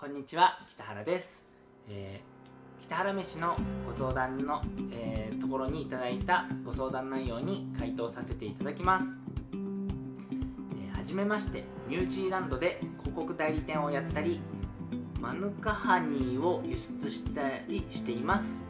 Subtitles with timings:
[0.00, 1.42] こんにちは北原です、
[1.88, 9.06] えー北原飯のご相談の、えーところにいただいたご相談内容に回答させていただきます、
[9.52, 14.40] えーはじめましてニュージーランドで広告代理店をやったり
[15.20, 18.62] マヌカハニーを輸出したりしています。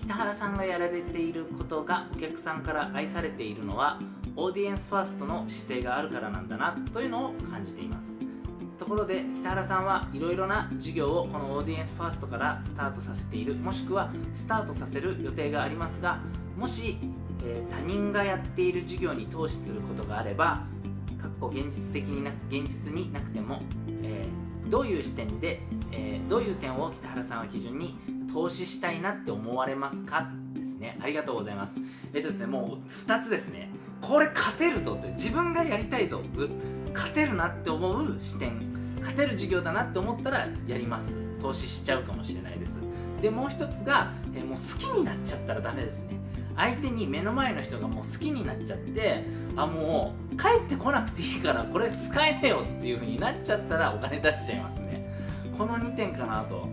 [0.00, 4.00] 北原さんがやられていることがお客さんから愛されているのは
[4.34, 8.33] オーディエンスファーストの姿勢があるからなんだなというのを感じています。
[8.78, 16.18] ところで北原さんはいろいろな事業をこのオーディエンスファーストからスタートさせているもしくはスタートさせる予定がありますが
[16.56, 16.98] もし、
[17.44, 20.62] えー他人がやっている事業に投資することがあれば
[21.20, 23.62] かっこ現実的にな現実になくても、
[24.02, 25.60] えーどういう視点で、
[25.92, 27.98] えーどういう点を北原さんは基準に
[28.32, 30.26] 投資したいなって思われますか？
[30.54, 30.98] ですね。
[31.02, 31.76] ありがとうございます。
[32.14, 33.68] えっとですねもう2つですね。
[34.00, 36.20] これ勝てるぞって自分がやりたいぞ
[36.94, 38.73] 勝てるなって思う視点
[39.04, 41.14] 勝てる事業だなって思ったらやります。
[41.40, 42.78] 投資しちゃうかもしれないです。
[43.20, 46.18] でもう一つが、えもう好きになっちゃったらダメですね。
[46.56, 49.24] 相手に目の前の人がもう好きになっちゃって
[49.56, 55.04] あもう帰ってこなくていいからこれ使えねえよっていう風になっちゃったらお金出しちゃいますね。
[55.58, 56.68] この2点かなと。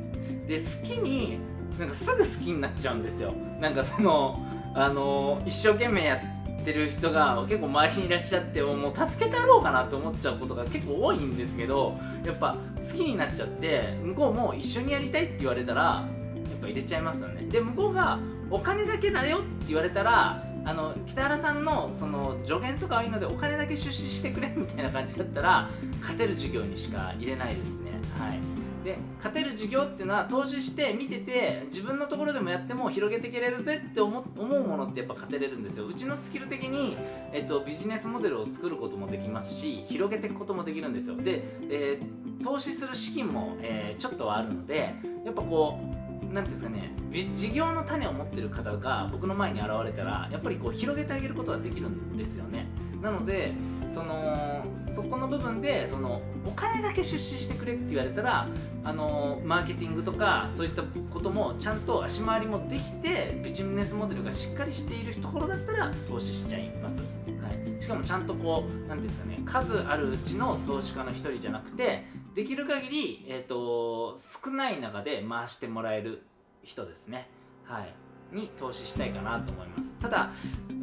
[0.48, 1.40] で好きに
[1.80, 3.34] なんかすぐ好きになっちゃうんですよ。
[3.60, 6.22] なんかそのあの一生懸命や
[6.62, 16.08] ってる人が結構周りにいらっしゃってもう助けたろうかなと思っちゃうことが結構多いんですけどやっぱ好きになっちゃって向こうも一緒にやりたいって言われたらや
[16.56, 17.44] っぱ入れちゃいますよね。
[17.50, 25.70] で向こうがお金だけだよって言われたらあの北原さんのその助言とかはいいのでお金だけ出資してくれみたいな感じだったら
[26.02, 27.92] 勝てる授業にしか入れないですね。
[28.20, 28.61] はい。
[28.84, 35.88] で勝てる授業っていうのは投資して見てて自分のところでもやっても広げていけれるぜって思思うものってやっぱ勝てれるんですよ。
[35.88, 36.98] うちのスキル的に、
[37.32, 41.16] えっと、ビジネスモデルを作ることもできますし広げていくこともできるんですよ。
[41.16, 46.94] で、えー投資する資金も、えーちょっとはあるのでやっぱこうなんていうんですかね
[47.34, 52.68] 事業の種を持ってる方が僕の前に現れたらやっぱりこう広げてあげることができるんですよね。
[53.02, 53.54] なので
[53.90, 58.48] そのそこの部分でそのお金だけ出資してくれって言われたら
[58.84, 67.02] あのマーケティングとかそういったこともちゃんと足回りもできてビジネスモデルがしっかりしているところだったら投資しちゃいます、は
[67.50, 76.24] い、しかもちゃんとこうなんていうんですかね数あるうちの投資家の一人じゃなくてできる限り、えー、と少ない中で回してもらえる
[76.64, 77.30] 人ですね。
[77.64, 77.94] はい。
[78.32, 79.96] に投資したいかなと思います。
[80.00, 80.32] ただ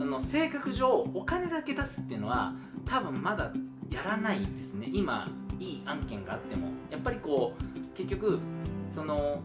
[0.01, 2.53] あの性格上お金だけ出すっていうのは
[2.85, 3.53] 多分まだ
[3.91, 4.91] やらないですね。
[4.93, 6.69] 今いい案件があっても。
[6.91, 8.39] やっぱりこう結局
[8.89, 9.43] その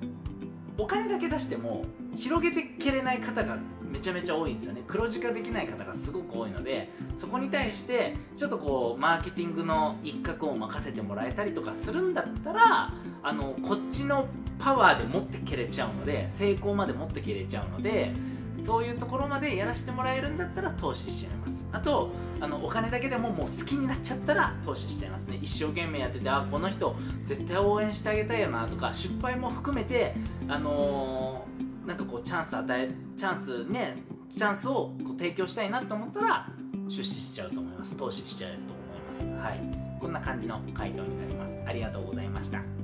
[0.78, 1.84] お金だけ出しても
[2.16, 3.58] 広げてけれない方が
[3.94, 4.82] めちゃめちゃ多いんですよね。
[4.88, 14.28] 黒字化できない方がすごく多いのでそこに対してちょっとこうマーケティングの一角を任せてもらえたりとかするんだったらあのこっちの
[14.58, 18.12] パワーで持ってけれちゃうので成功まで持ってけれちゃうので
[18.60, 21.64] そういうところまでやらせてもらえるんだったら投資しちゃいます。
[21.72, 25.38] あとあのお金だけでももう好きになっちゃったら投資しちゃいますね。
[25.42, 30.16] 一生懸命やっててあこの人絶対応援してあげたいよなとか失敗も含めて
[30.48, 36.48] あのーなんかこうチャンス与えチャンスねチャンスをこう提供したいなと思ったら
[36.88, 37.96] 出資しちゃうと思います。
[37.96, 39.46] 投資しちゃうと思います。
[39.46, 39.60] はい。
[40.00, 41.58] こんな感じの回答になります。
[41.66, 42.83] ありがとうございました。